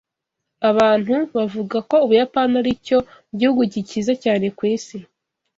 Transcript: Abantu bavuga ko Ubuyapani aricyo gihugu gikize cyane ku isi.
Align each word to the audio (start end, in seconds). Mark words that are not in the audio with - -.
Abantu 0.69 1.15
bavuga 1.35 1.77
ko 1.89 1.95
Ubuyapani 2.05 2.55
aricyo 2.61 2.97
gihugu 3.37 3.61
gikize 3.73 4.13
cyane 4.23 4.45
ku 4.57 4.63
isi. 4.75 4.97